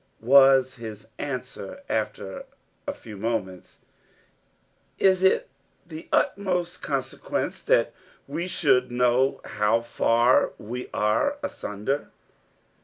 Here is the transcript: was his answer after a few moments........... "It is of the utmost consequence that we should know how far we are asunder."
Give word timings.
was 0.19 0.77
his 0.77 1.05
answer 1.19 1.83
after 1.87 2.45
a 2.87 2.91
few 2.91 3.15
moments........... 3.17 3.77
"It 4.97 5.05
is 5.05 5.23
of 5.23 5.43
the 5.85 6.09
utmost 6.11 6.81
consequence 6.81 7.61
that 7.61 7.93
we 8.27 8.47
should 8.47 8.89
know 8.89 9.41
how 9.45 9.81
far 9.81 10.53
we 10.57 10.89
are 10.91 11.37
asunder." 11.43 12.09